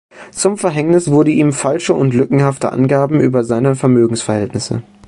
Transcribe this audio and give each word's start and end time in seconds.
Zum 0.31 0.57
Verhängnis 0.57 1.11
wurden 1.11 1.29
ihm 1.29 1.53
falsche 1.53 1.93
und 1.93 2.15
lückenhafte 2.15 2.71
Angaben 2.71 3.19
über 3.21 3.43
seine 3.43 3.75
Vermögensverhältnisse. 3.75 4.81